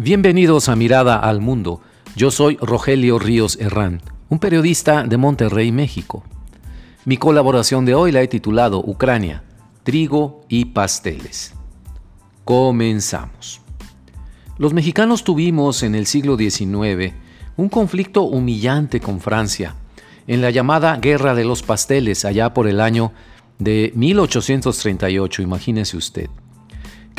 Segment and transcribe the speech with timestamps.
[0.00, 1.80] Bienvenidos a Mirada al Mundo.
[2.14, 6.22] Yo soy Rogelio Ríos Herrán, un periodista de Monterrey, México.
[7.04, 9.42] Mi colaboración de hoy la he titulado Ucrania,
[9.82, 11.52] trigo y pasteles.
[12.44, 13.60] Comenzamos.
[14.56, 17.14] Los mexicanos tuvimos en el siglo XIX
[17.56, 19.74] un conflicto humillante con Francia,
[20.28, 23.10] en la llamada Guerra de los Pasteles, allá por el año
[23.58, 26.30] de 1838, imagínese usted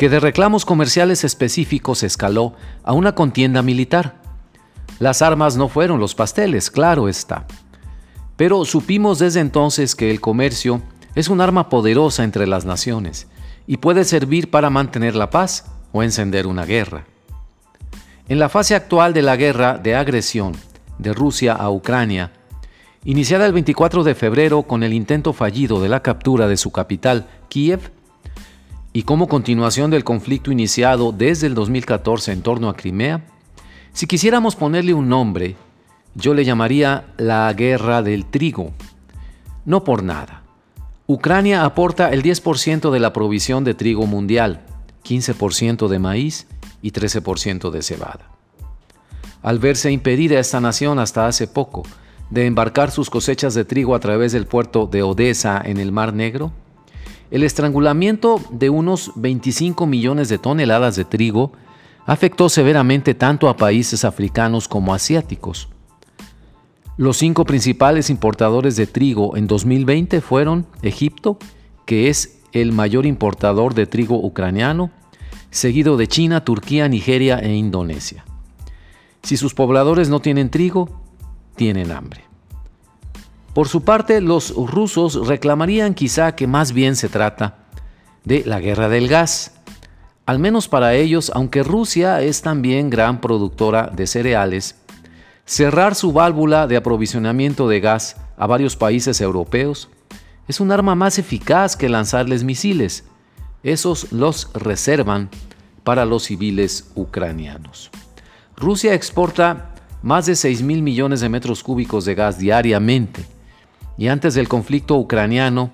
[0.00, 2.54] que de reclamos comerciales específicos escaló
[2.84, 4.14] a una contienda militar.
[4.98, 7.44] Las armas no fueron los pasteles, claro está.
[8.38, 10.80] Pero supimos desde entonces que el comercio
[11.14, 13.28] es un arma poderosa entre las naciones
[13.66, 17.04] y puede servir para mantener la paz o encender una guerra.
[18.26, 20.56] En la fase actual de la guerra de agresión
[20.96, 22.32] de Rusia a Ucrania,
[23.04, 27.28] iniciada el 24 de febrero con el intento fallido de la captura de su capital,
[27.50, 27.92] Kiev,
[28.92, 33.24] y como continuación del conflicto iniciado desde el 2014 en torno a Crimea,
[33.92, 35.56] si quisiéramos ponerle un nombre,
[36.14, 38.72] yo le llamaría la guerra del trigo.
[39.64, 40.42] No por nada.
[41.06, 44.62] Ucrania aporta el 10% de la provisión de trigo mundial,
[45.04, 46.46] 15% de maíz
[46.82, 48.30] y 13% de cebada.
[49.42, 51.82] Al verse impedida esta nación hasta hace poco
[52.30, 56.12] de embarcar sus cosechas de trigo a través del puerto de Odessa en el Mar
[56.12, 56.52] Negro,
[57.30, 61.52] el estrangulamiento de unos 25 millones de toneladas de trigo
[62.06, 65.68] afectó severamente tanto a países africanos como asiáticos.
[66.96, 71.38] Los cinco principales importadores de trigo en 2020 fueron Egipto,
[71.86, 74.90] que es el mayor importador de trigo ucraniano,
[75.50, 78.24] seguido de China, Turquía, Nigeria e Indonesia.
[79.22, 81.00] Si sus pobladores no tienen trigo,
[81.56, 82.29] tienen hambre.
[83.54, 87.58] Por su parte, los rusos reclamarían quizá que más bien se trata
[88.24, 89.54] de la guerra del gas.
[90.24, 94.76] Al menos para ellos, aunque Rusia es también gran productora de cereales,
[95.46, 99.88] cerrar su válvula de aprovisionamiento de gas a varios países europeos
[100.46, 103.04] es un arma más eficaz que lanzarles misiles.
[103.64, 105.28] Esos los reservan
[105.82, 107.90] para los civiles ucranianos.
[108.56, 113.39] Rusia exporta más de 6 mil millones de metros cúbicos de gas diariamente
[114.00, 115.72] y antes del conflicto ucraniano,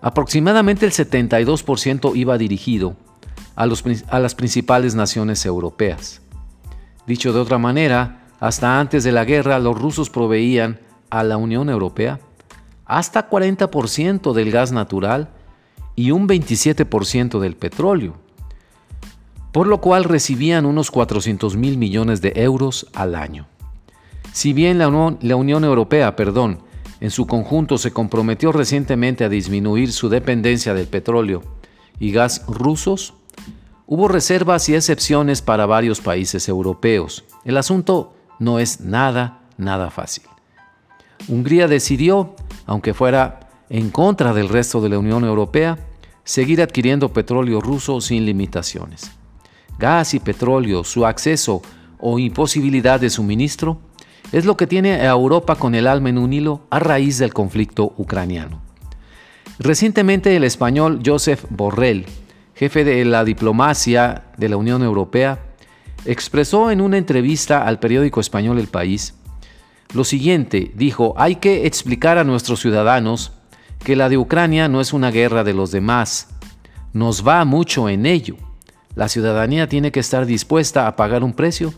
[0.00, 2.96] aproximadamente el 72% iba dirigido
[3.54, 3.64] a,
[4.18, 6.20] las principales naciones europeas.
[7.06, 10.80] Dicho de otra manera, hasta antes de la guerra los rusos proveían
[11.10, 12.18] a la Unión Europea
[12.86, 15.28] hasta 40% del gas natural
[15.94, 18.16] y un 27% del petróleo,
[19.52, 23.46] por lo cual recibían unos 400 mil millones de euros al año.
[24.32, 24.86] Si bien la
[25.20, 26.68] la Unión Europea, perdón,
[27.00, 31.42] en su conjunto se comprometió recientemente a disminuir su dependencia del petróleo
[31.98, 33.14] y gas rusos,
[33.86, 37.24] hubo reservas y excepciones para varios países europeos.
[37.44, 40.24] El asunto no es nada, nada fácil.
[41.28, 42.34] Hungría decidió,
[42.66, 45.78] aunque fuera en contra del resto de la Unión Europea,
[46.24, 49.10] seguir adquiriendo petróleo ruso sin limitaciones.
[49.78, 51.62] Gas y petróleo, su acceso
[51.98, 53.78] o imposibilidad de suministro
[54.32, 57.34] es lo que tiene a Europa con el alma en un hilo a raíz del
[57.34, 58.60] conflicto ucraniano.
[59.58, 62.06] Recientemente el español Joseph Borrell,
[62.54, 65.40] jefe de la diplomacia de la Unión Europea,
[66.04, 69.14] expresó en una entrevista al periódico español El País
[69.92, 73.32] lo siguiente, dijo, hay que explicar a nuestros ciudadanos
[73.82, 76.28] que la de Ucrania no es una guerra de los demás,
[76.92, 78.36] nos va mucho en ello.
[78.94, 81.74] La ciudadanía tiene que estar dispuesta a pagar un precio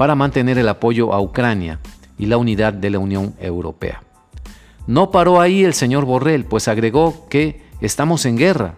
[0.00, 1.78] para mantener el apoyo a Ucrania
[2.16, 4.02] y la unidad de la Unión Europea.
[4.86, 8.76] No paró ahí el señor Borrell, pues agregó que estamos en guerra.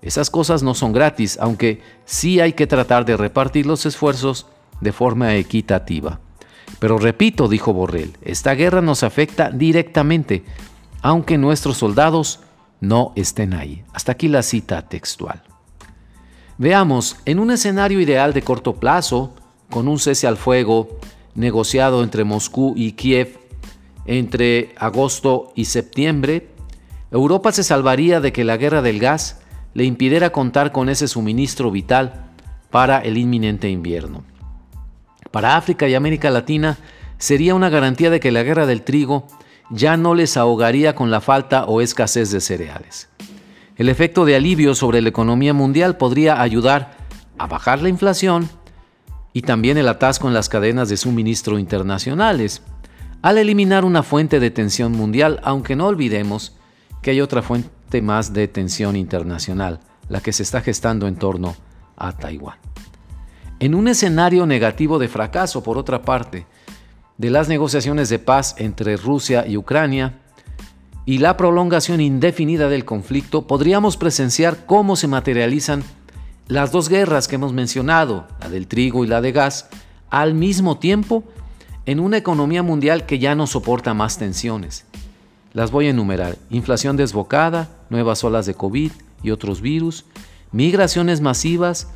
[0.00, 4.46] Esas cosas no son gratis, aunque sí hay que tratar de repartir los esfuerzos
[4.80, 6.18] de forma equitativa.
[6.78, 10.44] Pero repito, dijo Borrell, esta guerra nos afecta directamente,
[11.02, 12.40] aunque nuestros soldados
[12.80, 13.84] no estén ahí.
[13.92, 15.42] Hasta aquí la cita textual.
[16.56, 19.34] Veamos, en un escenario ideal de corto plazo,
[19.70, 20.98] con un cese al fuego
[21.34, 23.38] negociado entre Moscú y Kiev
[24.06, 26.48] entre agosto y septiembre,
[27.10, 29.40] Europa se salvaría de que la guerra del gas
[29.74, 32.24] le impidiera contar con ese suministro vital
[32.70, 34.24] para el inminente invierno.
[35.30, 36.78] Para África y América Latina
[37.18, 39.26] sería una garantía de que la guerra del trigo
[39.70, 43.08] ya no les ahogaría con la falta o escasez de cereales.
[43.76, 46.96] El efecto de alivio sobre la economía mundial podría ayudar
[47.36, 48.48] a bajar la inflación
[49.32, 52.62] y también el atasco en las cadenas de suministro internacionales,
[53.22, 56.56] al eliminar una fuente de tensión mundial, aunque no olvidemos
[57.02, 61.56] que hay otra fuente más de tensión internacional, la que se está gestando en torno
[61.96, 62.58] a Taiwán.
[63.60, 66.46] En un escenario negativo de fracaso, por otra parte,
[67.16, 70.20] de las negociaciones de paz entre Rusia y Ucrania
[71.04, 75.82] y la prolongación indefinida del conflicto, podríamos presenciar cómo se materializan
[76.48, 79.68] las dos guerras que hemos mencionado, la del trigo y la de gas,
[80.10, 81.24] al mismo tiempo
[81.84, 84.84] en una economía mundial que ya no soporta más tensiones.
[85.52, 86.36] Las voy a enumerar.
[86.50, 88.92] Inflación desbocada, nuevas olas de COVID
[89.22, 90.06] y otros virus,
[90.50, 91.88] migraciones masivas,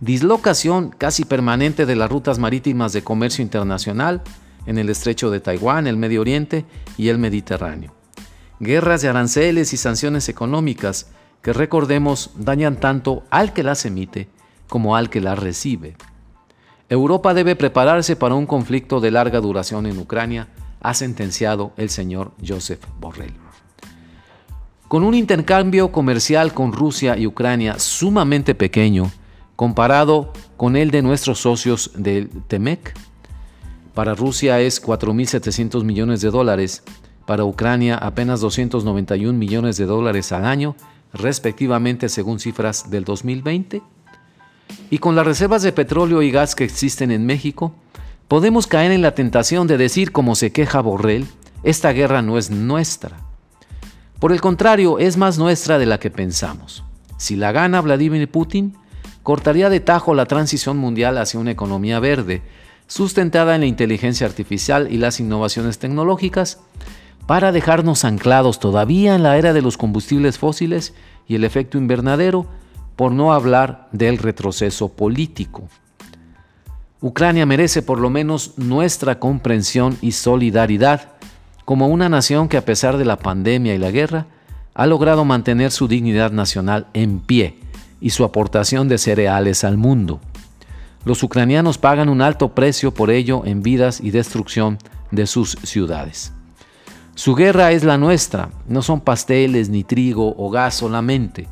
[0.00, 4.22] dislocación casi permanente de las rutas marítimas de comercio internacional
[4.66, 6.64] en el estrecho de Taiwán, el Medio Oriente
[6.96, 7.92] y el Mediterráneo.
[8.60, 11.06] Guerras de aranceles y sanciones económicas
[11.42, 14.28] que recordemos dañan tanto al que las emite
[14.68, 15.96] como al que las recibe.
[16.88, 20.48] Europa debe prepararse para un conflicto de larga duración en Ucrania,
[20.80, 23.34] ha sentenciado el señor Joseph Borrell.
[24.88, 29.10] Con un intercambio comercial con Rusia y Ucrania sumamente pequeño,
[29.56, 32.94] comparado con el de nuestros socios del TEMEC,
[33.94, 36.84] para Rusia es 4.700 millones de dólares,
[37.26, 40.76] para Ucrania apenas 291 millones de dólares al año
[41.12, 43.82] respectivamente según cifras del 2020.
[44.90, 47.74] Y con las reservas de petróleo y gas que existen en México,
[48.28, 51.26] podemos caer en la tentación de decir, como se queja Borrell,
[51.62, 53.18] esta guerra no es nuestra.
[54.18, 56.84] Por el contrario, es más nuestra de la que pensamos.
[57.18, 58.76] Si la gana Vladimir Putin,
[59.22, 62.42] cortaría de tajo la transición mundial hacia una economía verde,
[62.86, 66.60] sustentada en la inteligencia artificial y las innovaciones tecnológicas,
[67.26, 70.94] para dejarnos anclados todavía en la era de los combustibles fósiles
[71.26, 72.46] y el efecto invernadero,
[72.94, 75.64] por no hablar del retroceso político.
[77.02, 81.10] Ucrania merece por lo menos nuestra comprensión y solidaridad
[81.66, 84.26] como una nación que a pesar de la pandemia y la guerra,
[84.72, 87.58] ha logrado mantener su dignidad nacional en pie
[88.00, 90.20] y su aportación de cereales al mundo.
[91.04, 94.78] Los ucranianos pagan un alto precio por ello en vidas y destrucción
[95.10, 96.32] de sus ciudades.
[97.16, 101.48] Su guerra es la nuestra, no son pasteles ni trigo o gas solamente,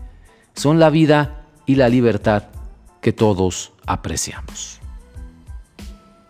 [0.54, 2.44] son la vida y la libertad
[3.00, 4.78] que todos apreciamos.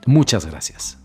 [0.07, 1.04] Muchas gracias.